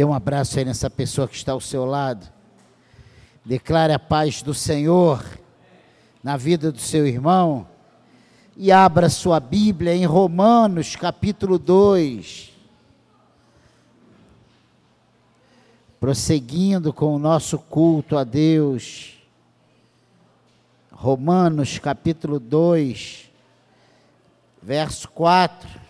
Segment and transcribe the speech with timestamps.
[0.00, 2.26] Dê um abraço aí nessa pessoa que está ao seu lado.
[3.44, 5.22] Declare a paz do Senhor
[6.24, 7.68] na vida do seu irmão.
[8.56, 12.50] E abra sua Bíblia em Romanos capítulo 2.
[16.00, 19.18] Prosseguindo com o nosso culto a Deus.
[20.90, 23.30] Romanos capítulo 2,
[24.62, 25.89] verso 4.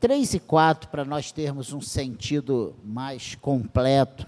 [0.00, 4.26] 3 e 4 para nós termos um sentido mais completo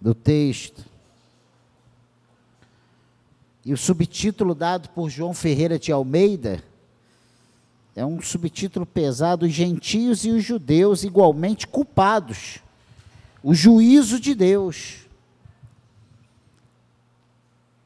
[0.00, 0.84] do texto.
[3.64, 6.64] E o subtítulo dado por João Ferreira de Almeida
[7.94, 12.58] é um subtítulo pesado: Os gentios e os judeus igualmente culpados.
[13.42, 15.06] O juízo de Deus.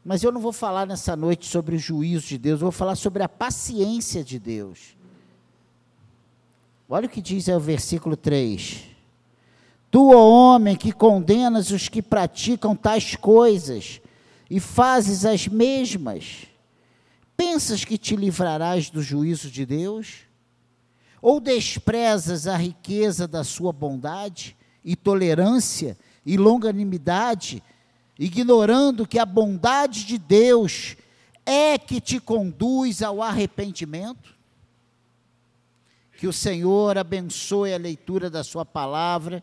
[0.04, 2.94] Mas eu não vou falar nessa noite sobre o juízo de Deus, eu vou falar
[2.94, 4.94] sobre a paciência de Deus.
[6.94, 8.84] Olha o que diz aí o versículo 3.
[9.90, 14.00] Tu, ó homem, que condenas os que praticam tais coisas
[14.48, 16.46] e fazes as mesmas,
[17.36, 20.18] pensas que te livrarás do juízo de Deus?
[21.20, 27.60] Ou desprezas a riqueza da sua bondade e tolerância e longanimidade,
[28.16, 30.96] ignorando que a bondade de Deus
[31.44, 34.33] é que te conduz ao arrependimento?
[36.16, 39.42] Que o Senhor abençoe a leitura da Sua palavra,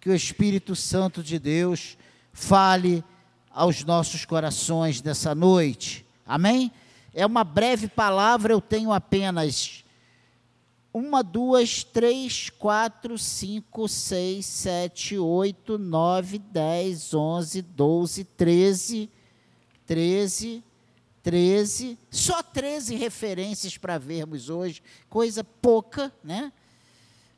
[0.00, 1.96] que o Espírito Santo de Deus
[2.32, 3.04] fale
[3.50, 6.04] aos nossos corações nessa noite.
[6.26, 6.72] Amém?
[7.12, 9.84] É uma breve palavra, eu tenho apenas
[10.94, 19.10] uma, duas, três, quatro, cinco, seis, sete, oito, nove, dez, onze, doze, treze,
[19.86, 20.62] treze,
[21.22, 26.52] 13, só 13 referências para vermos hoje, coisa pouca, né?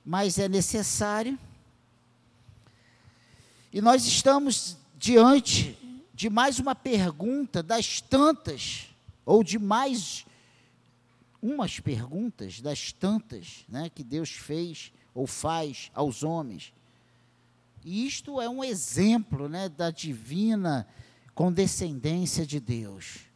[0.05, 1.39] Mas é necessário.
[3.73, 5.77] E nós estamos diante
[6.15, 8.89] de mais uma pergunta das tantas,
[9.27, 10.25] ou de mais
[11.43, 16.73] umas perguntas das tantas né, que Deus fez ou faz aos homens.
[17.85, 20.89] E isto é um exemplo né, da divina
[21.35, 23.34] condescendência de Deus.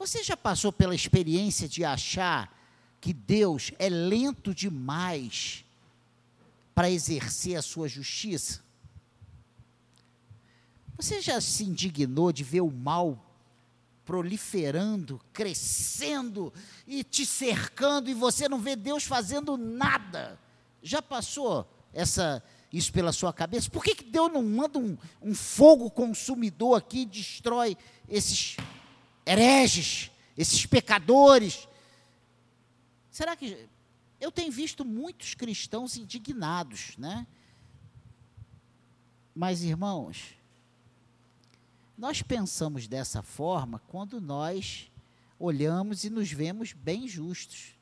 [0.00, 2.58] Você já passou pela experiência de achar
[3.02, 5.62] que Deus é lento demais
[6.74, 8.62] para exercer a sua justiça?
[10.96, 13.22] Você já se indignou de ver o mal
[14.02, 16.50] proliferando, crescendo
[16.86, 20.40] e te cercando e você não vê Deus fazendo nada?
[20.82, 23.68] Já passou essa isso pela sua cabeça?
[23.68, 27.76] Por que, que Deus não manda um, um fogo consumidor aqui e destrói
[28.08, 28.56] esses
[29.30, 31.68] hereges, esses pecadores.
[33.10, 33.68] Será que.
[34.20, 37.26] Eu tenho visto muitos cristãos indignados, né?
[39.34, 40.34] Mas, irmãos,
[41.96, 44.90] nós pensamos dessa forma quando nós
[45.38, 47.74] olhamos e nos vemos bem justos.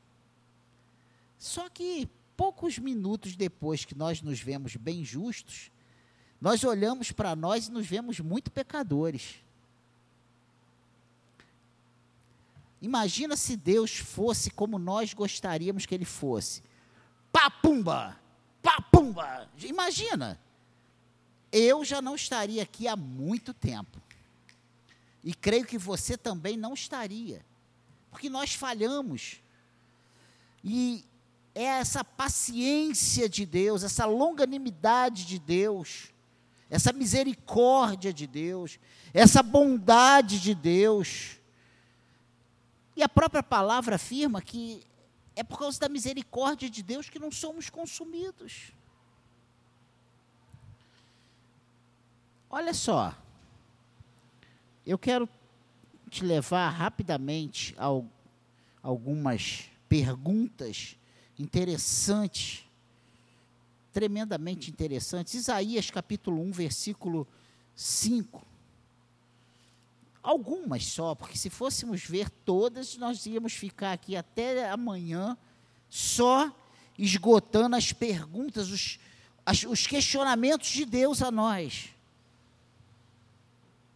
[1.38, 5.72] Só que poucos minutos depois que nós nos vemos bem justos,
[6.40, 9.42] nós olhamos para nós e nos vemos muito pecadores.
[12.80, 16.62] Imagina se Deus fosse como nós gostaríamos que ele fosse.
[17.32, 18.18] Papumba!
[18.62, 19.48] Papumba!
[19.62, 20.40] Imagina!
[21.50, 24.00] Eu já não estaria aqui há muito tempo.
[25.24, 27.44] E creio que você também não estaria.
[28.10, 29.40] Porque nós falhamos.
[30.62, 31.04] E
[31.54, 36.12] é essa paciência de Deus, essa longanimidade de Deus,
[36.70, 38.78] essa misericórdia de Deus,
[39.12, 41.37] essa bondade de Deus
[42.98, 44.82] e a própria palavra afirma que
[45.36, 48.72] é por causa da misericórdia de Deus que não somos consumidos.
[52.50, 53.16] Olha só,
[54.84, 55.28] eu quero
[56.10, 57.86] te levar rapidamente a
[58.82, 60.96] algumas perguntas
[61.38, 62.64] interessantes,
[63.92, 65.34] tremendamente interessantes.
[65.34, 67.28] Isaías capítulo 1, versículo
[67.76, 68.47] 5
[70.28, 75.38] algumas só, porque se fôssemos ver todas, nós íamos ficar aqui até amanhã
[75.88, 76.54] só
[76.98, 78.98] esgotando as perguntas, os,
[79.46, 81.94] as, os questionamentos de Deus a nós.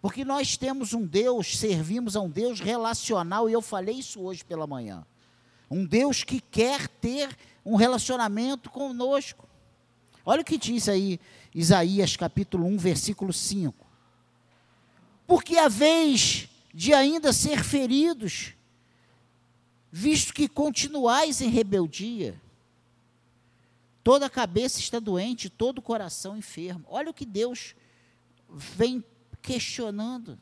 [0.00, 4.42] Porque nós temos um Deus, servimos a um Deus relacional, e eu falei isso hoje
[4.42, 5.04] pela manhã.
[5.70, 7.28] Um Deus que quer ter
[7.62, 9.46] um relacionamento conosco.
[10.24, 11.20] Olha o que diz aí
[11.54, 13.91] Isaías capítulo 1, versículo 5
[15.26, 18.54] porque a vez de ainda ser feridos,
[19.90, 22.40] visto que continuais em rebeldia.
[24.02, 26.84] Toda a cabeça está doente, todo o coração enfermo.
[26.88, 27.74] Olha o que Deus
[28.48, 29.04] vem
[29.42, 30.38] questionando.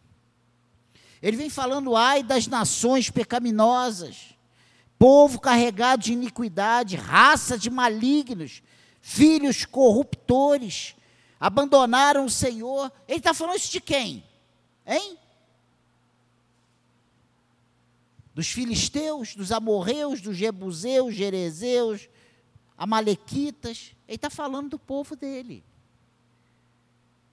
[1.21, 4.35] Ele vem falando, ai das nações pecaminosas,
[4.99, 8.63] povo carregado de iniquidade, raça de malignos,
[9.03, 10.95] filhos corruptores,
[11.39, 12.91] abandonaram o Senhor.
[13.07, 14.25] Ele está falando isso de quem?
[14.91, 15.17] Hein?
[18.35, 22.09] Dos filisteus, dos amorreus, dos jebuseus, jerezeus,
[22.77, 23.95] amalequitas.
[24.09, 25.63] Ele está falando do povo dele.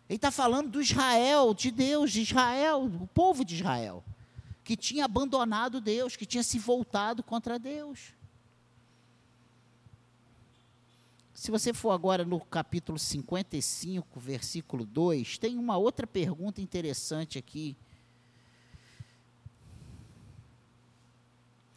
[0.08, 4.04] Ele está falando do Israel, de Deus, de Israel, o povo de Israel,
[4.64, 8.14] que tinha abandonado Deus, que tinha se voltado contra Deus.
[11.38, 17.78] Se você for agora no capítulo 55, versículo 2, tem uma outra pergunta interessante aqui.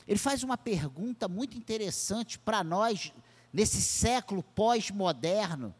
[0.08, 3.12] Ele faz uma pergunta muito interessante para nós,
[3.52, 5.74] nesse século pós-moderno,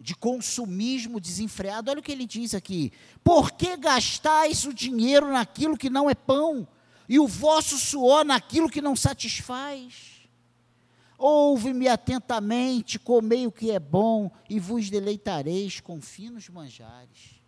[0.00, 1.92] de consumismo desenfreado.
[1.92, 6.16] Olha o que ele diz aqui: Por que gastais o dinheiro naquilo que não é
[6.16, 6.66] pão,
[7.08, 10.13] e o vosso suor naquilo que não satisfaz?
[11.16, 17.40] Ouve-me atentamente, comei o que é bom, e vos deleitareis com finos manjares.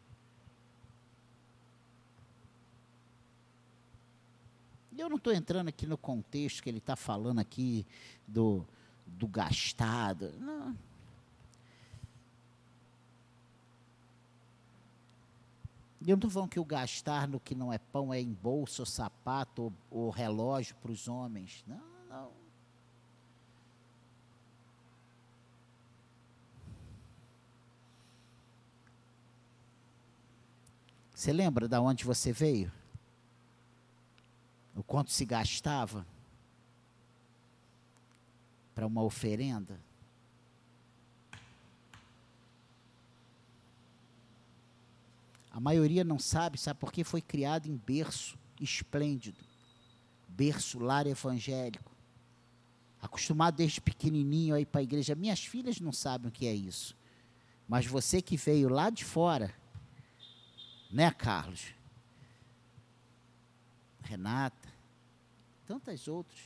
[4.96, 7.86] Eu não estou entrando aqui no contexto que ele está falando aqui
[8.26, 8.66] do,
[9.06, 10.32] do gastado.
[10.38, 10.74] Não.
[16.00, 18.82] Eu não estou falando que o gastar no que não é pão é em bolsa,
[18.82, 21.64] ou sapato, ou, ou relógio para os homens.
[21.66, 22.46] Não, não.
[31.16, 32.70] Você lembra de onde você veio?
[34.74, 36.06] O quanto se gastava
[38.74, 39.80] para uma oferenda?
[45.50, 49.42] A maioria não sabe, sabe porque foi criado em berço esplêndido,
[50.28, 51.90] berço lar evangélico.
[53.00, 55.14] Acostumado desde pequenininho a ir para a igreja.
[55.14, 56.94] Minhas filhas não sabem o que é isso.
[57.66, 59.54] Mas você que veio lá de fora,
[60.90, 61.74] né, Carlos?
[64.02, 64.68] Renata,
[65.66, 66.38] tantas outras,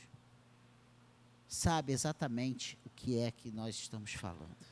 [1.47, 4.65] sabe exatamente o que é que nós estamos falando.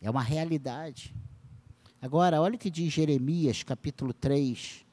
[0.00, 1.14] É uma realidade.
[2.00, 4.84] Agora, olha o que diz Jeremias, capítulo 3,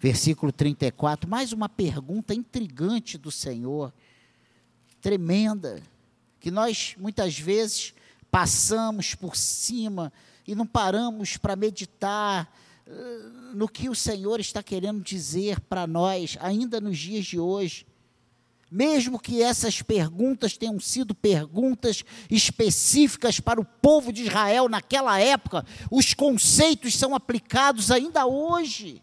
[0.00, 1.28] versículo 34.
[1.28, 3.92] Mais uma pergunta intrigante do Senhor,
[5.00, 5.82] tremenda,
[6.40, 7.92] que nós muitas vezes
[8.30, 10.12] passamos por cima
[10.48, 12.50] e não paramos para meditar
[12.86, 17.86] uh, no que o Senhor está querendo dizer para nós, ainda nos dias de hoje.
[18.70, 25.66] Mesmo que essas perguntas tenham sido perguntas específicas para o povo de Israel naquela época,
[25.90, 29.02] os conceitos são aplicados ainda hoje.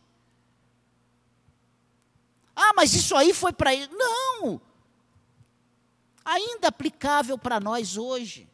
[2.56, 3.88] Ah, mas isso aí foi para ele.
[3.94, 4.60] Não!
[6.26, 8.50] Ainda aplicável para nós hoje.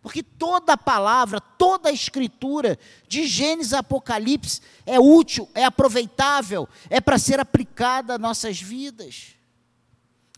[0.00, 2.78] Porque toda palavra, toda escritura,
[3.08, 9.34] de Gênesis a Apocalipse, é útil, é aproveitável, é para ser aplicada às nossas vidas.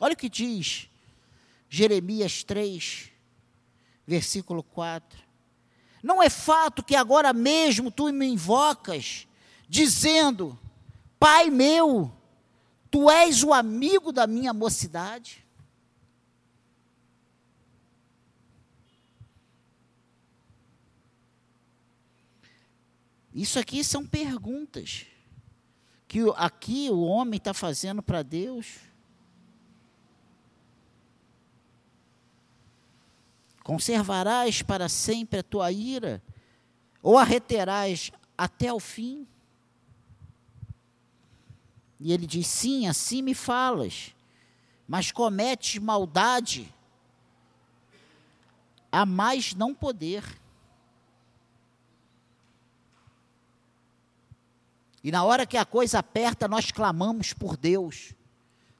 [0.00, 0.88] Olha o que diz
[1.68, 3.10] Jeremias 3,
[4.06, 5.18] versículo 4.
[6.02, 9.28] Não é fato que agora mesmo tu me invocas,
[9.68, 10.58] dizendo:
[11.18, 12.10] Pai meu,
[12.90, 15.44] tu és o amigo da minha mocidade?
[23.34, 25.06] Isso aqui são perguntas
[26.08, 28.78] que aqui o homem está fazendo para Deus.
[33.62, 36.20] Conservarás para sempre a tua ira?
[37.00, 39.26] Ou a reterás até o fim?
[42.00, 44.14] E ele diz: Sim, assim me falas,
[44.88, 46.74] mas cometes maldade
[48.90, 50.24] a mais não poder.
[55.02, 58.14] E na hora que a coisa aperta, nós clamamos por Deus.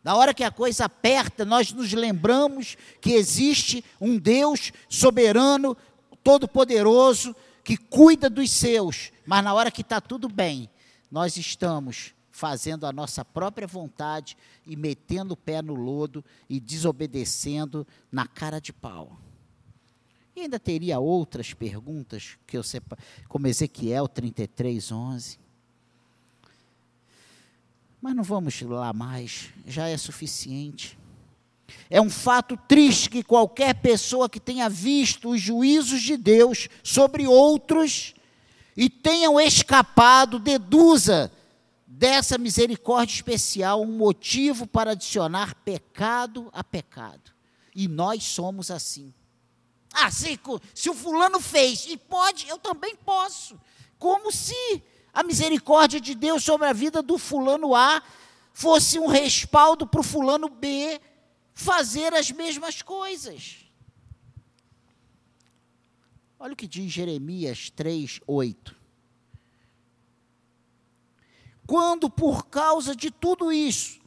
[0.03, 5.77] Na hora que a coisa aperta, nós nos lembramos que existe um Deus soberano,
[6.23, 10.71] todo-poderoso, que cuida dos seus, mas na hora que está tudo bem,
[11.11, 14.37] nós estamos fazendo a nossa própria vontade
[14.67, 19.19] e metendo o pé no lodo e desobedecendo na cara de pau.
[20.35, 22.97] E ainda teria outras perguntas, que eu sepa,
[23.29, 25.39] como Ezequiel 33, 11.
[28.01, 30.99] Mas não vamos lá mais, já é suficiente.
[31.89, 37.27] É um fato triste que qualquer pessoa que tenha visto os juízos de Deus sobre
[37.27, 38.15] outros
[38.77, 41.31] e tenham escapado, deduza
[41.87, 47.31] dessa misericórdia especial um motivo para adicionar pecado a pecado.
[47.75, 49.13] E nós somos assim.
[49.93, 50.41] Ah, se,
[50.75, 53.61] se o fulano fez e pode, eu também posso.
[53.99, 58.03] Como se a misericórdia de Deus sobre a vida do fulano A
[58.53, 61.01] fosse um respaldo para o fulano B
[61.53, 63.59] fazer as mesmas coisas.
[66.39, 68.77] Olha o que diz Jeremias 3, 8.
[71.67, 74.01] Quando por causa de tudo isso,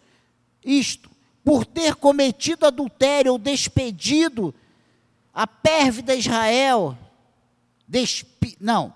[0.66, 1.10] isto,
[1.44, 4.54] por ter cometido adultério ou despedido
[5.34, 6.98] a pérvida Israel,
[7.88, 8.96] despi, não,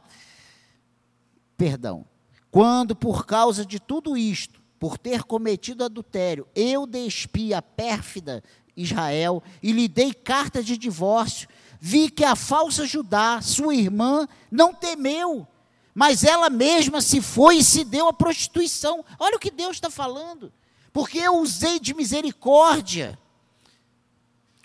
[1.57, 2.05] perdão,
[2.51, 8.43] quando por causa de tudo isto, por ter cometido adultério, eu despi a pérfida
[8.75, 11.49] Israel e lhe dei carta de divórcio,
[11.79, 15.47] vi que a falsa Judá, sua irmã, não temeu,
[15.93, 19.03] mas ela mesma se foi e se deu à prostituição.
[19.17, 20.53] Olha o que Deus está falando.
[20.93, 23.17] Porque eu usei de misericórdia.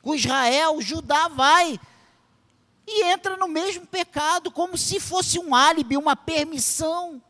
[0.02, 1.80] Com Israel, Judá vai
[2.86, 7.22] e entra no mesmo pecado, como se fosse um álibi, uma permissão.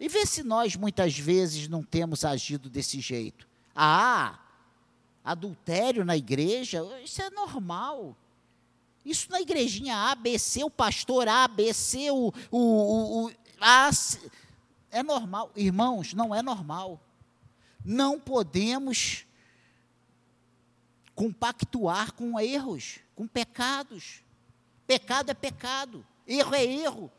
[0.00, 3.46] E vê se nós muitas vezes não temos agido desse jeito.
[3.74, 4.38] Ah,
[5.24, 8.16] adultério na igreja, isso é normal.
[9.04, 13.90] Isso na igrejinha ABC, o pastor ABC, o, o, o, o A,
[14.90, 15.50] é normal.
[15.54, 17.00] Irmãos, não é normal.
[17.84, 19.26] Não podemos
[21.14, 24.23] compactuar com erros, com pecados.
[24.86, 27.12] Pecado é pecado, erro é erro.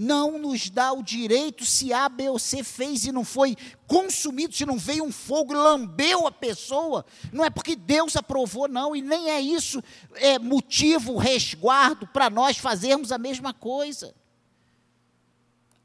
[0.00, 4.54] não nos dá o direito se A, B ou C fez e não foi consumido,
[4.54, 7.04] se não veio um fogo e lambeu a pessoa.
[7.32, 9.82] Não é porque Deus aprovou, não, e nem é isso
[10.14, 14.14] é motivo, resguardo para nós fazermos a mesma coisa.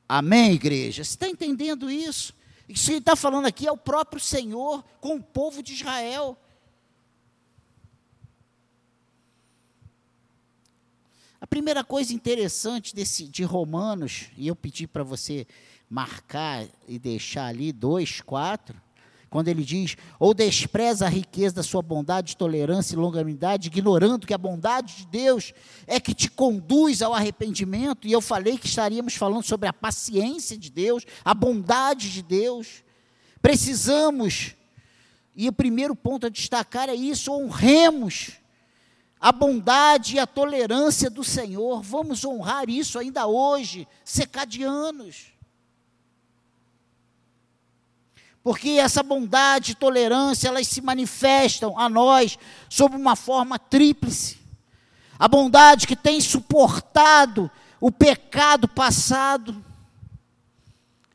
[0.07, 1.03] Amém, igreja?
[1.03, 2.35] Você está entendendo isso?
[2.69, 6.37] Isso que ele está falando aqui é o próprio Senhor com o povo de Israel.
[11.43, 15.45] A primeira coisa interessante desse, de Romanos, e eu pedi para você
[15.89, 18.81] marcar e deixar ali, 2, 4,
[19.29, 24.33] quando ele diz: ou despreza a riqueza da sua bondade, tolerância e longanimidade, ignorando que
[24.33, 25.53] a bondade de Deus
[25.85, 30.57] é que te conduz ao arrependimento, e eu falei que estaríamos falando sobre a paciência
[30.57, 32.85] de Deus, a bondade de Deus.
[33.41, 34.55] Precisamos,
[35.35, 38.41] e o primeiro ponto a destacar é isso: honremos
[39.23, 41.81] a bondade e a tolerância do Senhor.
[41.81, 45.27] Vamos honrar isso ainda hoje, secadianos.
[48.43, 52.37] Porque essa bondade e tolerância, elas se manifestam a nós
[52.67, 54.39] sob uma forma tríplice.
[55.17, 57.49] A bondade que tem suportado
[57.79, 59.63] o pecado passado.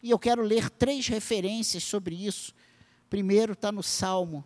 [0.03, 2.55] E eu quero ler três referências sobre isso.
[3.11, 4.43] Primeiro está no Salmo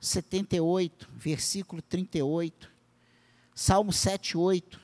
[0.00, 2.74] 78, versículo 38.
[3.58, 4.78] Salmo 7, 8,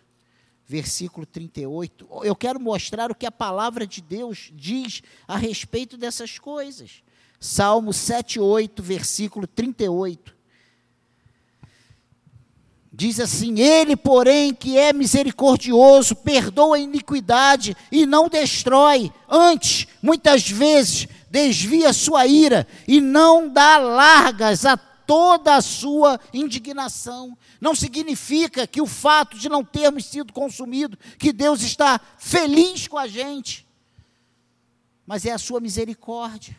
[0.67, 2.09] versículo 38.
[2.23, 7.03] Eu quero mostrar o que a palavra de Deus diz a respeito dessas coisas.
[7.39, 10.35] Salmo 7, 8, versículo 38.
[12.91, 20.49] Diz assim: Ele, porém, que é misericordioso, perdoa a iniquidade e não destrói, antes, muitas
[20.49, 24.79] vezes, desvia sua ira e não dá largas a
[25.13, 27.37] toda a sua indignação.
[27.61, 32.97] Não significa que o fato de não termos sido consumidos, que Deus está feliz com
[32.97, 33.69] a gente,
[35.07, 36.57] mas é a sua misericórdia.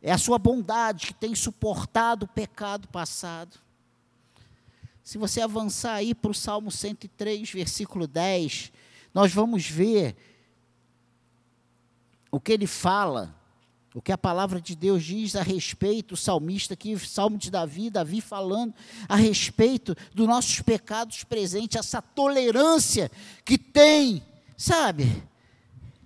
[0.00, 3.58] É a sua bondade que tem suportado o pecado passado.
[5.02, 8.70] Se você avançar aí para o Salmo 103, versículo 10,
[9.12, 10.14] nós vamos ver
[12.30, 13.35] o que ele fala
[13.96, 17.88] o que a palavra de Deus diz a respeito, o salmista aqui, Salmo de Davi,
[17.88, 18.74] Davi falando
[19.08, 23.10] a respeito dos nossos pecados presentes, essa tolerância
[23.42, 24.22] que tem,
[24.54, 25.24] sabe,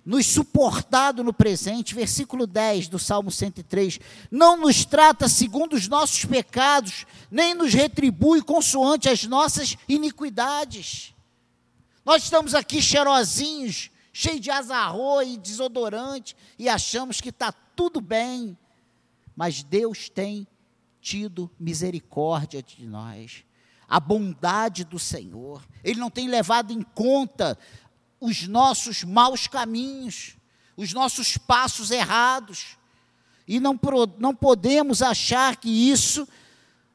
[0.05, 3.99] nos suportado no presente, versículo 10 do Salmo 103,
[4.31, 11.13] não nos trata segundo os nossos pecados, nem nos retribui consoante as nossas iniquidades.
[12.05, 18.57] Nós estamos aqui cheirosinhos, cheio de azarro e desodorante, e achamos que está tudo bem.
[19.35, 20.47] Mas Deus tem
[21.01, 23.43] tido misericórdia de nós,
[23.87, 25.63] a bondade do Senhor.
[25.83, 27.57] Ele não tem levado em conta
[28.19, 30.37] os nossos maus caminhos,
[30.77, 32.77] os nossos passos errados.
[33.47, 33.77] E não,
[34.19, 36.27] não podemos achar que isso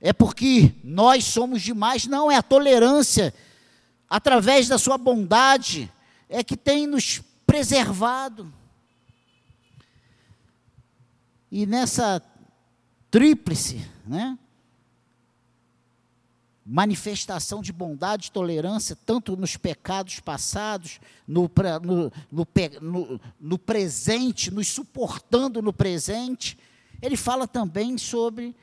[0.01, 2.07] é porque nós somos demais.
[2.07, 3.35] Não, é a tolerância,
[4.09, 5.93] através da sua bondade,
[6.29, 8.53] é que tem nos preservado.
[11.51, 12.23] E nessa
[13.11, 14.39] tríplice, né?
[16.69, 21.49] manifestação de bondade e tolerância, tanto nos pecados passados, no,
[21.81, 22.47] no,
[22.83, 26.59] no, no, presente, nos suportando no presente.
[27.01, 28.57] Ele fala também sobre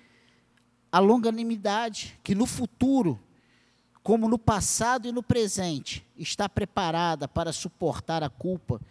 [0.92, 3.18] a longanimidade, que no futuro,
[4.04, 8.82] como no passado e no presente, está preparada para suportar a culpa.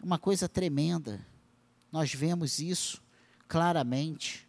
[0.00, 1.20] Uma coisa tremenda.
[1.92, 3.02] Nós vemos isso
[3.46, 4.48] claramente.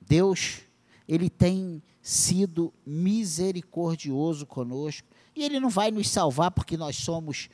[0.00, 0.60] Deus,
[1.08, 7.48] ele tem sido misericordioso conosco, e ele não vai nos salvar porque nós somos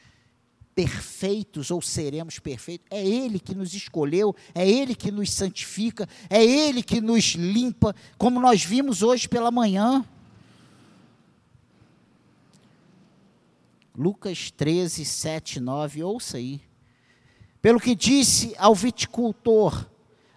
[0.75, 2.87] perfeitos ou seremos perfeitos.
[2.91, 7.95] É Ele que nos escolheu, é Ele que nos santifica, é Ele que nos limpa,
[8.19, 10.05] como nós vimos hoje pela manhã.
[13.97, 16.61] Lucas 13, 7, 9, ouça aí.
[17.65, 19.87] Pelo que disse ao viticultor: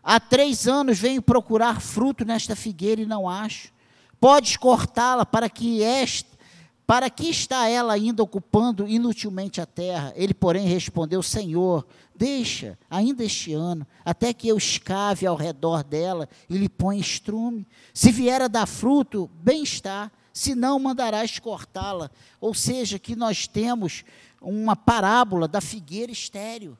[0.02, 3.74] Há três anos venho procurar fruto nesta figueira e não acho.
[4.18, 6.38] Podes cortá-la para que esta,
[6.86, 10.14] para que está ela ainda ocupando inutilmente a terra?
[10.16, 16.30] Ele, porém, respondeu: Senhor, deixa ainda este ano, até que eu escave ao redor dela
[16.50, 17.68] e lhe ponha estrume.
[17.94, 22.10] Se vier a dar fruto, bem está, se não, mandarás cortá-la.
[22.40, 24.06] Ou seja, que nós temos
[24.42, 26.78] uma parábola da figueira estéreo.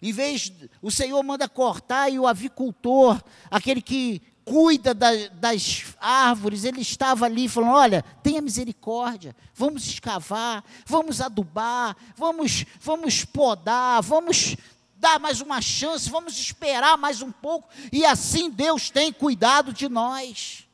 [0.00, 6.64] Em vez, o Senhor manda cortar e o avicultor, aquele que cuida da, das árvores,
[6.64, 14.56] ele estava ali falando: olha, tenha misericórdia, vamos escavar, vamos adubar, vamos, vamos podar, vamos
[14.96, 19.88] dar mais uma chance, vamos esperar mais um pouco, e assim Deus tem cuidado de
[19.88, 20.66] nós.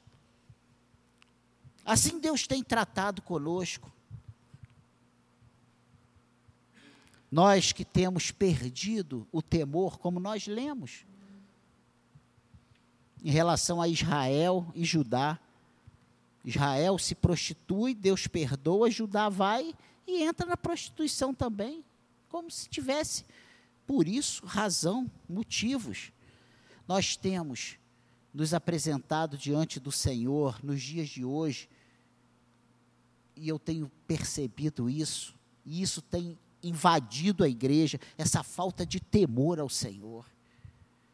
[1.84, 3.93] Assim Deus tem tratado conosco.
[7.34, 11.04] Nós que temos perdido o temor, como nós lemos,
[13.24, 15.40] em relação a Israel e Judá.
[16.44, 19.74] Israel se prostitui, Deus perdoa, Judá vai
[20.06, 21.84] e entra na prostituição também,
[22.28, 23.24] como se tivesse,
[23.84, 26.12] por isso, razão, motivos.
[26.86, 27.78] Nós temos
[28.32, 31.68] nos apresentado diante do Senhor nos dias de hoje,
[33.34, 35.34] e eu tenho percebido isso,
[35.66, 40.24] e isso tem invadido a igreja, essa falta de temor ao Senhor,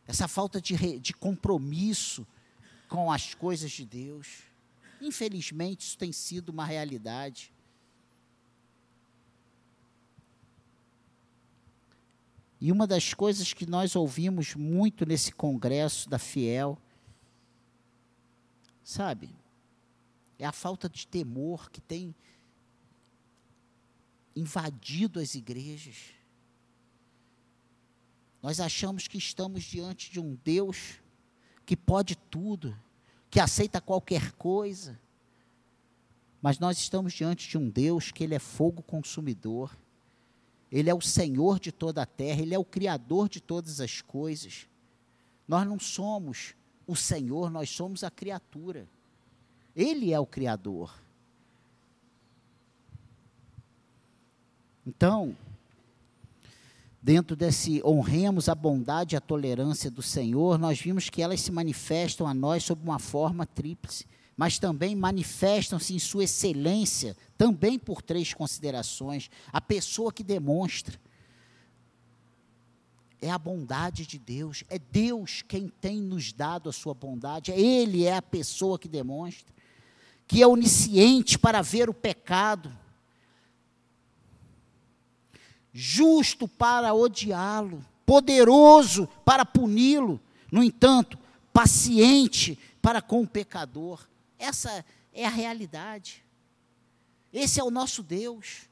[0.06, 2.26] essa falta de, de compromisso
[2.88, 4.42] com as coisas de Deus.
[5.00, 7.52] Infelizmente, isso tem sido uma realidade.
[12.60, 16.76] E uma das coisas que nós ouvimos muito nesse congresso da Fiel,
[18.84, 19.34] sabe,
[20.38, 22.14] é a falta de temor que tem
[24.34, 25.96] invadido as igrejas.
[28.42, 30.94] Nós achamos que estamos diante de um Deus
[31.66, 32.76] que pode tudo,
[33.30, 34.98] que aceita qualquer coisa.
[36.40, 39.76] Mas nós estamos diante de um Deus que ele é fogo consumidor.
[40.72, 44.00] Ele é o Senhor de toda a terra, ele é o criador de todas as
[44.00, 44.68] coisas.
[45.46, 46.54] Nós não somos
[46.86, 48.88] o Senhor, nós somos a criatura.
[49.74, 50.94] Ele é o criador.
[54.90, 55.36] Então,
[57.00, 61.52] dentro desse honremos a bondade e a tolerância do Senhor, nós vimos que elas se
[61.52, 64.04] manifestam a nós sob uma forma tríplice,
[64.36, 69.30] mas também manifestam-se em sua excelência, também por três considerações.
[69.52, 70.98] A pessoa que demonstra
[73.22, 77.60] é a bondade de Deus, é Deus quem tem nos dado a sua bondade, é
[77.60, 79.54] Ele é a pessoa que demonstra,
[80.26, 82.76] que é onisciente para ver o pecado,
[85.72, 91.18] justo para odiá-lo, poderoso para puni-lo, no entanto,
[91.52, 94.06] paciente para com o pecador.
[94.38, 96.24] Essa é a realidade.
[97.32, 98.68] Esse é o nosso Deus.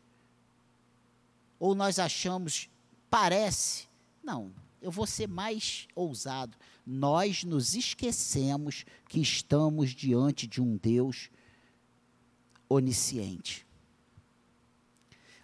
[1.58, 2.68] Ou nós achamos,
[3.10, 3.86] parece,
[4.22, 6.56] não, eu vou ser mais ousado.
[6.86, 11.30] Nós nos esquecemos que estamos diante de um Deus
[12.68, 13.66] onisciente.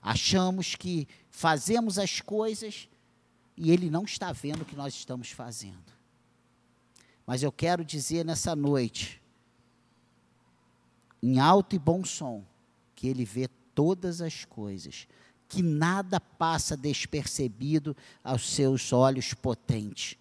[0.00, 2.88] Achamos que fazemos as coisas
[3.56, 5.92] e Ele não está vendo o que nós estamos fazendo.
[7.26, 9.20] Mas eu quero dizer nessa noite,
[11.20, 12.44] em alto e bom som,
[12.94, 15.08] que Ele vê todas as coisas,
[15.48, 20.16] que nada passa despercebido aos seus olhos potentes,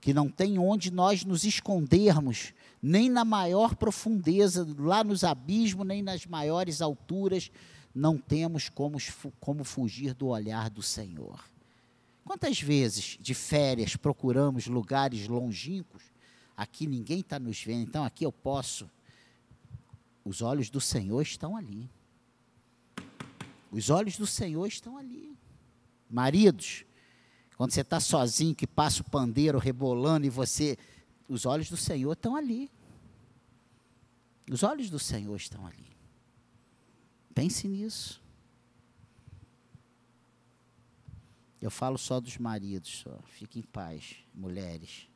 [0.00, 6.00] que não tem onde nós nos escondermos, nem na maior profundeza, lá nos abismos, nem
[6.00, 7.50] nas maiores alturas,
[7.94, 8.98] não temos como,
[9.38, 11.44] como fugir do olhar do Senhor.
[12.24, 16.02] Quantas vezes de férias procuramos lugares longínquos?
[16.56, 18.90] Aqui ninguém está nos vendo, então aqui eu posso.
[20.24, 21.90] Os olhos do Senhor estão ali.
[23.70, 25.36] Os olhos do Senhor estão ali.
[26.08, 26.84] Maridos,
[27.56, 30.78] quando você está sozinho, que passa o pandeiro rebolando e você.
[31.28, 32.70] Os olhos do Senhor estão ali.
[34.50, 35.93] Os olhos do Senhor estão ali.
[37.34, 38.22] Pense nisso.
[41.60, 43.18] Eu falo só dos maridos, só.
[43.26, 45.08] Fique em paz, mulheres.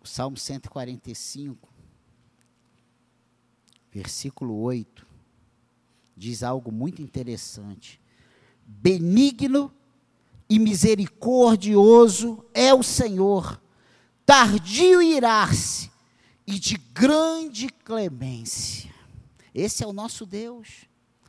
[0.00, 1.68] O Salmo 145,
[3.90, 5.06] versículo 8,
[6.16, 8.00] diz algo muito interessante.
[8.66, 9.72] Benigno
[10.48, 13.60] e misericordioso é o Senhor,
[14.24, 15.90] tardio irar-se
[16.46, 18.94] e de grande clemência.
[19.54, 20.86] Esse é o nosso Deus.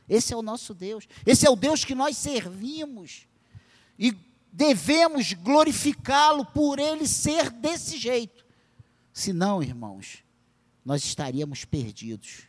[0.08, 1.08] Esse é o nosso Deus.
[1.26, 3.26] Esse é o Deus que nós servimos.
[3.98, 4.16] E
[4.52, 8.46] devemos glorificá-lo por ele ser desse jeito.
[9.12, 10.22] Senão, irmãos,
[10.84, 12.48] nós estaríamos perdidos.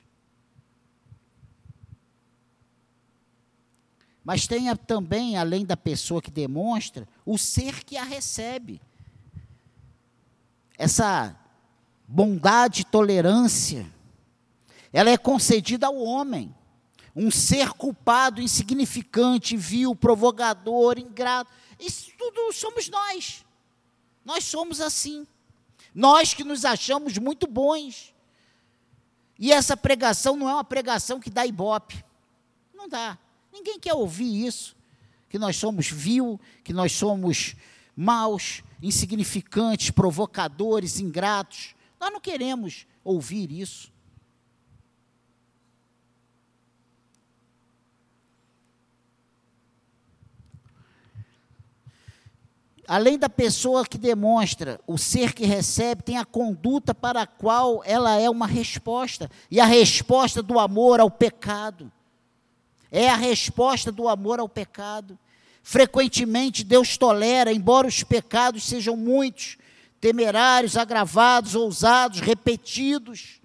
[4.24, 8.80] Mas tenha também, além da pessoa que demonstra, o ser que a recebe.
[10.78, 11.36] Essa
[12.12, 13.86] bondade e tolerância,
[14.92, 16.54] ela é concedida ao homem.
[17.16, 21.52] Um ser culpado, insignificante, vil, provocador, ingrato.
[21.80, 23.46] Isso tudo somos nós.
[24.26, 25.28] Nós somos assim.
[25.94, 28.14] Nós que nos achamos muito bons.
[29.38, 32.04] E essa pregação não é uma pregação que dá ibope.
[32.74, 33.18] Não dá.
[33.54, 34.76] Ninguém quer ouvir isso.
[35.30, 37.56] Que nós somos vil, que nós somos
[37.96, 41.76] maus, insignificantes, provocadores, ingratos.
[42.00, 43.92] Nós não queremos ouvir isso.
[52.90, 57.84] Além da pessoa que demonstra, o ser que recebe tem a conduta para a qual
[57.86, 59.30] ela é uma resposta.
[59.52, 61.92] E a resposta do amor ao pecado.
[62.92, 65.20] É a resposta do amor ao pecado.
[65.62, 69.59] Frequentemente Deus tolera, embora os pecados sejam muitos,
[70.00, 73.40] temerários, agravados, ousados, repetidos.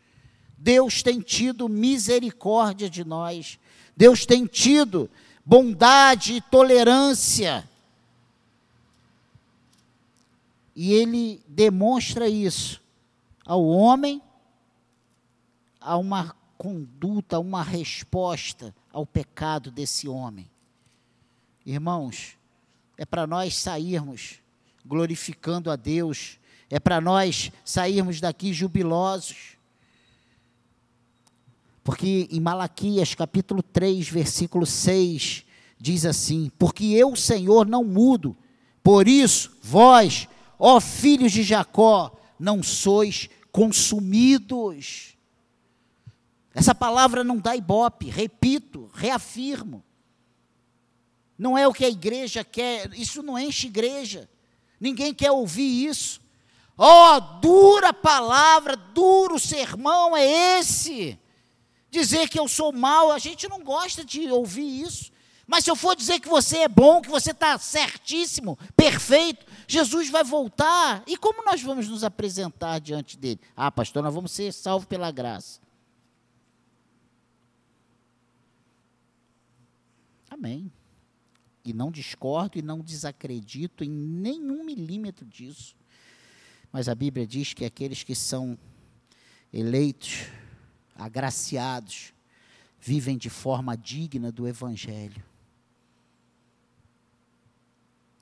[0.57, 3.59] Deus tem tido misericórdia de nós.
[3.97, 5.11] Deus tem tido
[5.45, 7.69] bondade e tolerância.
[10.75, 12.83] E ele demonstra isso
[13.45, 14.23] ao homem,
[15.81, 20.51] a uma conduta, a uma resposta ao pecado desse homem.
[21.65, 22.37] Irmãos,
[22.97, 24.41] é para nós sairmos
[24.85, 26.39] glorificando a Deus,
[26.71, 29.57] é para nós sairmos daqui jubilosos.
[31.83, 35.45] Porque em Malaquias capítulo 3, versículo 6,
[35.79, 38.37] diz assim: Porque eu, Senhor, não mudo,
[38.83, 45.15] por isso, vós, ó filhos de Jacó, não sois consumidos.
[46.55, 49.85] Essa palavra não dá ibope, repito, reafirmo.
[51.37, 54.29] Não é o que a igreja quer, isso não enche igreja.
[54.79, 56.21] Ninguém quer ouvir isso.
[56.77, 61.19] Ó, oh, dura palavra, duro sermão é esse.
[61.91, 65.13] Dizer que eu sou mal, a gente não gosta de ouvir isso.
[65.47, 70.09] Mas se eu for dizer que você é bom, que você está certíssimo, perfeito, Jesus
[70.09, 71.05] vai voltar.
[71.07, 73.41] E como nós vamos nos apresentar diante dele?
[73.55, 75.61] Ah, pastor, nós vamos ser salvos pela graça.
[80.29, 80.73] Amém.
[81.65, 85.77] E não discordo e não desacredito em nenhum milímetro disso.
[86.75, 88.59] Mas a Bíblia diz que aqueles que são
[89.53, 90.25] eleitos,
[90.97, 92.13] agraciados,
[92.81, 95.23] vivem de forma digna do Evangelho.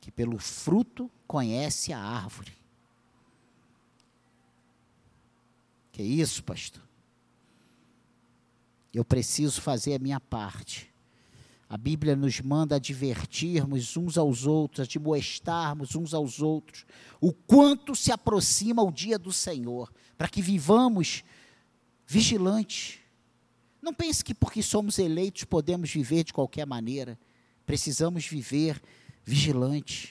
[0.03, 2.53] Que pelo fruto conhece a árvore.
[5.91, 6.83] Que isso, pastor?
[8.93, 10.92] Eu preciso fazer a minha parte
[11.73, 16.85] a Bíblia nos manda advertirmos uns aos outros, admoestarmos uns aos outros,
[17.19, 21.25] o quanto se aproxima o dia do Senhor, para que vivamos
[22.07, 22.99] vigilantes.
[23.81, 27.19] Não pense que porque somos eleitos podemos viver de qualquer maneira.
[27.65, 28.79] Precisamos viver
[29.25, 30.11] vigilantes.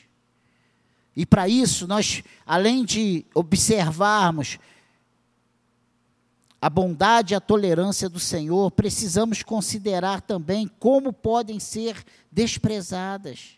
[1.16, 4.58] E para isso, nós, além de observarmos
[6.62, 13.58] a bondade e a tolerância do Senhor, precisamos considerar também como podem ser desprezadas.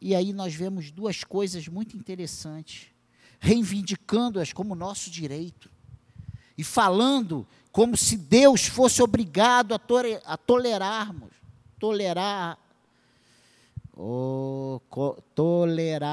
[0.00, 2.86] E aí nós vemos duas coisas muito interessantes,
[3.38, 5.70] reivindicando-as como nosso direito
[6.56, 11.30] e falando como se Deus fosse obrigado a, tore, a tolerarmos,
[11.78, 12.58] tolerar,
[13.94, 14.80] oh,
[15.34, 16.06] tolerar-nos,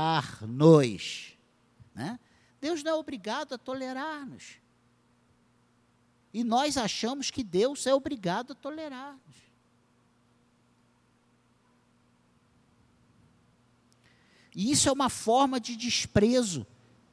[1.95, 2.19] né?
[2.59, 4.57] Deus não é obrigado a tolerar-nos.
[6.33, 9.49] E nós achamos que Deus é obrigado a tolerar-nos.
[14.55, 16.65] E isso é uma forma de desprezo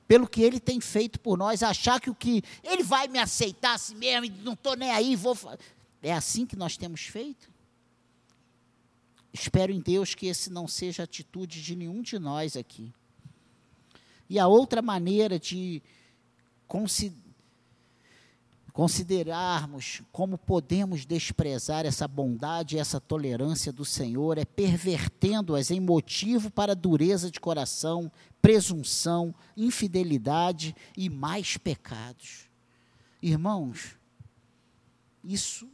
[0.09, 3.75] pelo que ele tem feito por nós, achar que o que ele vai me aceitar
[3.75, 5.37] assim mesmo, não estou nem aí, vou.
[6.03, 7.51] É assim que nós temos feito?
[9.33, 12.93] Espero em Deus que esse não seja a atitude de nenhum de nós aqui.
[14.29, 15.83] E a outra maneira de
[18.73, 26.51] considerarmos como podemos desprezar essa bondade e essa tolerância do Senhor é pervertendo-as em motivo
[26.51, 28.13] para dureza de coração,
[28.43, 32.51] presunção, infidelidade e mais pecados.
[33.23, 33.97] Irmãos,
[35.25, 35.69] isso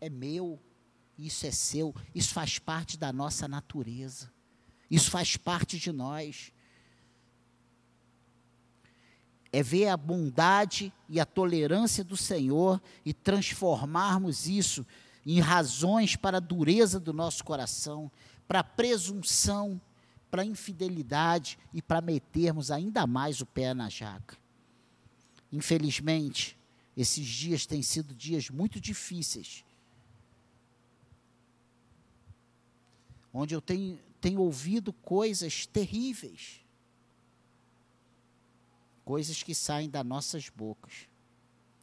[0.00, 0.60] é meu,
[1.18, 4.30] isso é seu, isso faz parte da nossa natureza,
[4.90, 6.52] isso faz parte de nós
[9.58, 14.86] é ver a bondade e a tolerância do Senhor e transformarmos isso
[15.26, 18.10] em razões para a dureza do nosso coração,
[18.46, 19.80] para a presunção,
[20.30, 24.36] para a infidelidade e para metermos ainda mais o pé na jaca.
[25.50, 26.56] Infelizmente,
[26.96, 29.64] esses dias têm sido dias muito difíceis,
[33.32, 36.60] onde eu tenho, tenho ouvido coisas terríveis
[39.08, 41.08] coisas que saem das nossas bocas.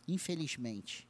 [0.07, 1.07] Infelizmente.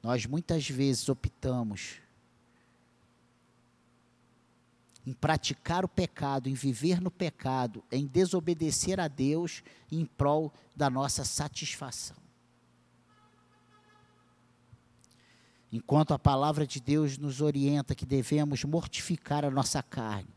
[0.00, 1.96] Nós muitas vezes optamos
[5.04, 10.88] em praticar o pecado, em viver no pecado, em desobedecer a Deus em prol da
[10.88, 12.16] nossa satisfação.
[15.72, 20.33] Enquanto a palavra de Deus nos orienta que devemos mortificar a nossa carne,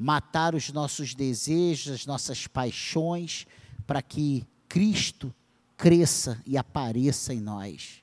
[0.00, 3.46] matar os nossos desejos, as nossas paixões,
[3.86, 5.32] para que Cristo
[5.76, 8.02] cresça e apareça em nós.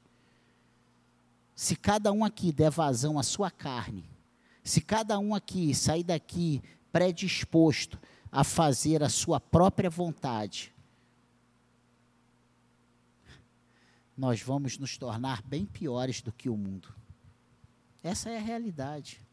[1.56, 4.08] Se cada um aqui der vazão à sua carne,
[4.64, 8.00] se cada um aqui sair daqui predisposto
[8.32, 10.72] a fazer a sua própria vontade,
[14.16, 16.94] nós vamos nos tornar bem piores do que o mundo.
[18.04, 19.27] Essa é a realidade.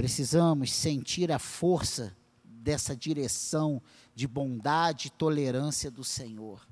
[0.00, 3.82] Precisamos sentir a força dessa direção
[4.14, 6.66] de bondade e tolerância do Senhor.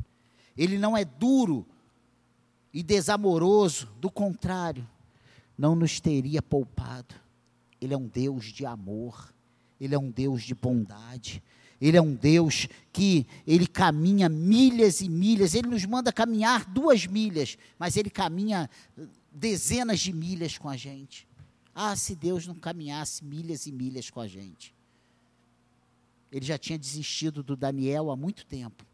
[0.56, 1.66] Ele não é duro
[2.72, 4.88] e desamoroso, do contrário,
[5.58, 7.14] não nos teria poupado.
[7.82, 9.30] Ele é um Deus de amor,
[9.78, 11.42] ele é um Deus de bondade,
[11.78, 17.06] ele é um Deus que ele caminha milhas e milhas, ele nos manda caminhar duas
[17.06, 18.70] milhas, mas ele caminha
[19.30, 21.27] dezenas de milhas com a gente.
[21.80, 24.74] Ah, se Deus não caminhasse milhas e milhas com a gente.
[26.32, 28.84] Ele já tinha desistido do Daniel há muito tempo.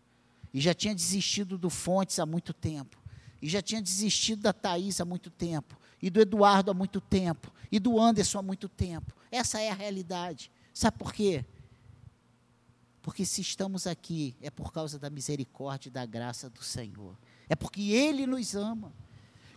[0.53, 3.03] E já tinha desistido do Fontes há muito tempo.
[3.41, 5.81] E já tinha desistido da Thaís há muito tempo.
[6.03, 7.51] E do Eduardo há muito tempo.
[7.73, 9.17] E do Anderson há muito tempo.
[9.31, 10.53] Essa é a realidade.
[10.75, 11.43] Sabe por quê?
[13.01, 17.17] Porque se estamos aqui é por causa da misericórdia e da graça do Senhor.
[17.49, 18.93] É porque Ele nos ama.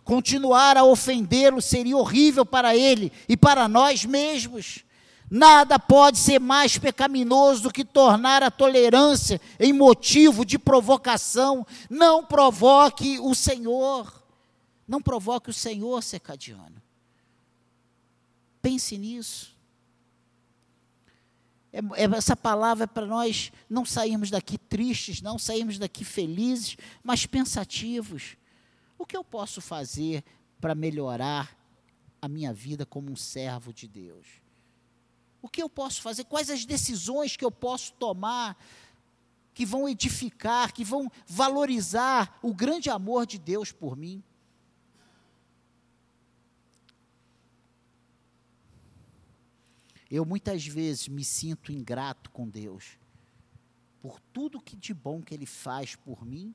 [0.08, 4.82] Continuar a ofendê-lo seria horrível para ele e para nós mesmos.
[5.30, 11.66] Nada pode ser mais pecaminoso do que tornar a tolerância em motivo de provocação.
[11.90, 14.10] Não provoque o Senhor.
[14.88, 16.80] Não provoque o Senhor, secadiano.
[18.62, 19.54] Pense nisso.
[21.70, 26.78] É, é, essa palavra é para nós não sairmos daqui tristes, não sairmos daqui felizes,
[27.04, 28.37] mas pensativos.
[28.98, 30.24] O que eu posso fazer
[30.60, 31.56] para melhorar
[32.20, 34.26] a minha vida como um servo de Deus?
[35.40, 36.24] O que eu posso fazer?
[36.24, 38.60] Quais as decisões que eu posso tomar
[39.54, 44.22] que vão edificar, que vão valorizar o grande amor de Deus por mim?
[50.10, 52.98] Eu muitas vezes me sinto ingrato com Deus
[54.00, 56.54] por tudo que de bom que Ele faz por mim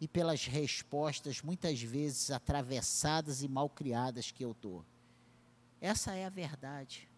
[0.00, 4.84] e pelas respostas muitas vezes atravessadas e mal criadas que eu dou.
[5.80, 7.08] Essa é a verdade.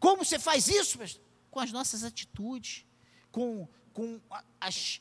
[0.00, 0.98] Como você faz isso?
[1.50, 2.86] Com as nossas atitudes,
[3.30, 4.20] com, com
[4.60, 5.00] as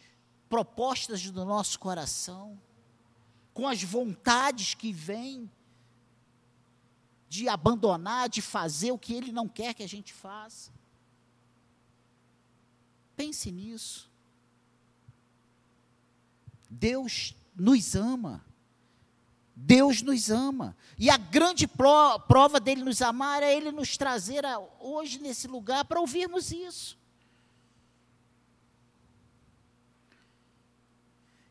[0.49, 2.59] propostas do nosso coração,
[3.53, 5.49] com as vontades que vêm
[7.29, 10.69] de abandonar, de fazer o que Ele não quer que a gente faça.
[13.15, 14.10] Pense nisso.
[16.71, 18.45] Deus nos ama.
[19.53, 20.75] Deus nos ama.
[20.97, 25.83] E a grande prova dele nos amar é ele nos trazer a, hoje nesse lugar
[25.83, 26.97] para ouvirmos isso.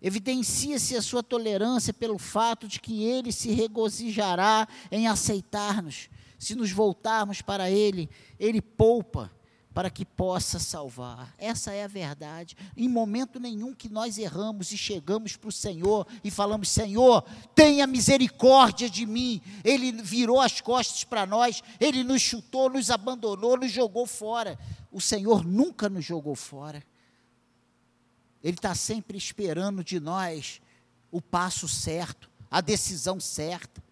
[0.00, 6.08] Evidencia-se a sua tolerância pelo fato de que ele se regozijará em aceitar-nos.
[6.38, 9.30] Se nos voltarmos para ele, ele poupa
[9.72, 11.32] para que possa salvar.
[11.38, 12.56] Essa é a verdade.
[12.76, 17.22] Em momento nenhum que nós erramos e chegamos para o Senhor e falamos: Senhor,
[17.54, 19.40] tenha misericórdia de mim.
[19.64, 24.58] Ele virou as costas para nós, ele nos chutou, nos abandonou, nos jogou fora.
[24.90, 26.82] O Senhor nunca nos jogou fora.
[28.42, 30.60] Ele está sempre esperando de nós
[31.10, 33.82] o passo certo, a decisão certa.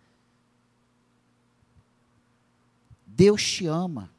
[3.07, 4.18] Deus te ama.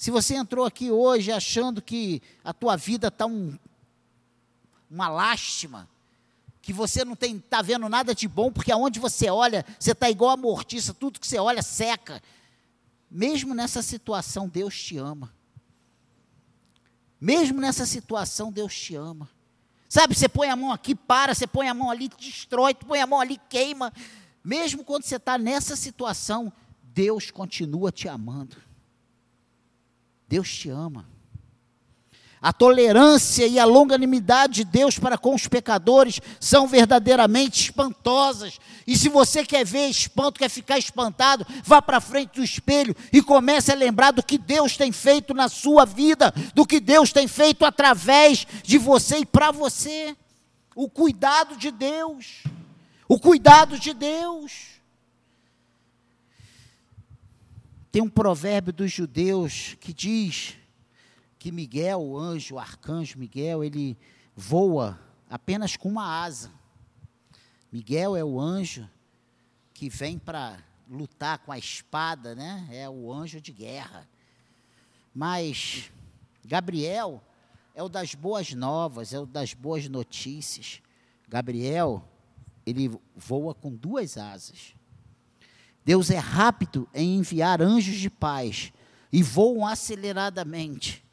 [0.00, 3.54] Se você entrou aqui hoje achando que a tua vida está um,
[4.90, 5.86] uma lástima,
[6.62, 10.30] que você não está vendo nada de bom, porque aonde você olha, você está igual
[10.30, 12.22] a mortiça, tudo que você olha seca.
[13.10, 15.30] Mesmo nessa situação, Deus te ama.
[17.20, 19.28] Mesmo nessa situação, Deus te ama.
[19.86, 23.02] Sabe, você põe a mão aqui, para, você põe a mão ali, destrói, tu põe
[23.02, 23.92] a mão ali, queima.
[24.42, 26.50] Mesmo quando você está nessa situação,
[26.82, 28.69] Deus continua te amando.
[30.30, 31.04] Deus te ama.
[32.40, 38.60] A tolerância e a longanimidade de Deus para com os pecadores são verdadeiramente espantosas.
[38.86, 43.20] E se você quer ver espanto, quer ficar espantado, vá para frente do espelho e
[43.20, 47.26] comece a lembrar do que Deus tem feito na sua vida, do que Deus tem
[47.26, 50.16] feito através de você e para você.
[50.76, 52.44] O cuidado de Deus.
[53.08, 54.79] O cuidado de Deus.
[57.92, 60.56] Tem um provérbio dos judeus que diz
[61.38, 63.98] que Miguel, o anjo, o arcanjo Miguel, ele
[64.36, 66.52] voa apenas com uma asa.
[67.72, 68.88] Miguel é o anjo
[69.74, 72.68] que vem para lutar com a espada, né?
[72.70, 74.08] É o anjo de guerra.
[75.12, 75.90] Mas
[76.44, 77.20] Gabriel
[77.74, 80.80] é o das boas novas, é o das boas notícias.
[81.28, 82.08] Gabriel,
[82.64, 84.74] ele voa com duas asas.
[85.84, 88.72] Deus é rápido em enviar anjos de paz
[89.12, 91.04] e voam aceleradamente,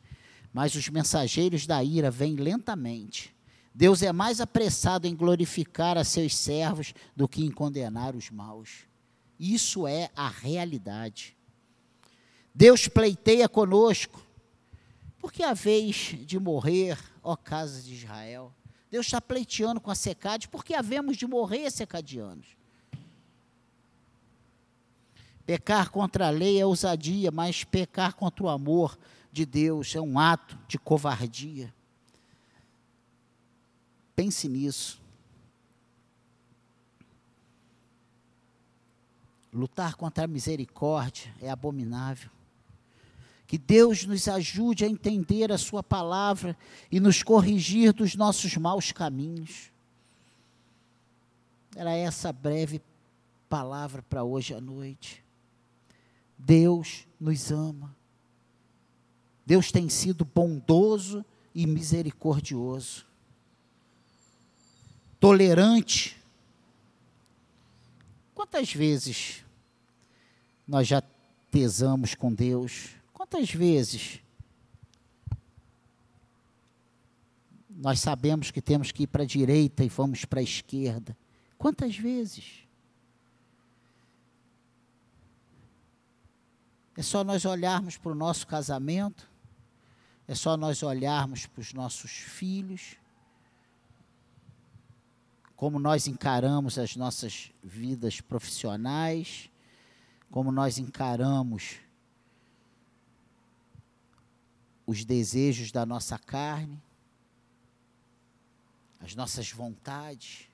[0.54, 3.36] mas os mensageiros da ira vêm lentamente.
[3.74, 8.88] Deus é mais apressado em glorificar a seus servos do que em condenar os maus.
[9.40, 11.38] Isso é a realidade.
[12.54, 14.20] Deus pleiteia conosco,
[15.20, 18.52] porque a vez de morrer, ó casa de Israel.
[18.90, 22.57] Deus está pleiteando com a secade, porque havemos de morrer secadianos.
[25.48, 29.00] Pecar contra a lei é ousadia, mas pecar contra o amor
[29.32, 31.74] de Deus é um ato de covardia.
[34.14, 35.02] Pense nisso.
[39.54, 42.30] Lutar contra a misericórdia é abominável.
[43.48, 46.58] Que Deus nos ajude a entender a Sua palavra
[46.92, 49.72] e nos corrigir dos nossos maus caminhos.
[51.74, 52.82] Era essa breve
[53.48, 55.26] palavra para hoje à noite.
[56.38, 57.96] Deus nos ama.
[59.46, 63.06] Deus tem sido bondoso e misericordioso,
[65.20, 66.18] tolerante.
[68.36, 69.44] Quantas vezes
[70.68, 71.02] nós já
[71.50, 72.90] pesamos com Deus?
[73.14, 74.20] Quantas vezes
[77.70, 81.18] nós sabemos que temos que ir para a direita e vamos para a esquerda?
[81.58, 82.67] Quantas vezes?
[86.98, 89.30] É só nós olharmos para o nosso casamento,
[90.28, 92.96] é só nós olharmos para os nossos filhos,
[95.56, 99.48] como nós encaramos as nossas vidas profissionais,
[100.32, 101.76] como nós encaramos
[104.88, 106.82] os desejos da nossa carne,
[109.00, 110.47] as nossas vontades.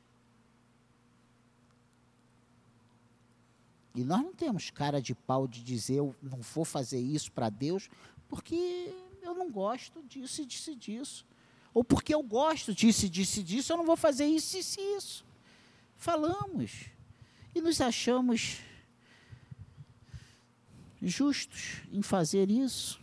[3.95, 7.49] E nós não temos cara de pau de dizer eu não vou fazer isso para
[7.49, 7.89] Deus
[8.27, 8.91] porque
[9.21, 11.25] eu não gosto disso e disso e disso.
[11.73, 14.59] Ou porque eu gosto disso e disso e disso, eu não vou fazer isso e
[14.59, 15.25] isso, isso.
[15.95, 16.85] Falamos.
[17.55, 18.59] E nos achamos
[21.01, 23.01] justos em fazer isso.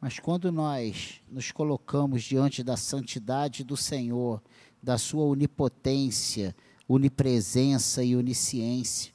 [0.00, 4.42] Mas quando nós nos colocamos diante da santidade do Senhor,
[4.82, 6.56] da sua onipotência,
[6.88, 9.12] onipresença e onisciência,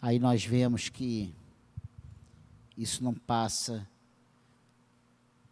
[0.00, 1.34] aí nós vemos que
[2.76, 3.86] isso não passa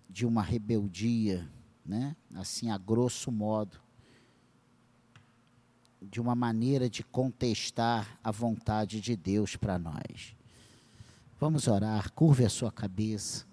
[0.09, 1.49] de uma rebeldia,
[1.85, 2.17] né?
[2.35, 3.79] Assim a grosso modo,
[6.01, 10.35] de uma maneira de contestar a vontade de Deus para nós.
[11.41, 13.48] Vamos orar, curve a sua cabeça.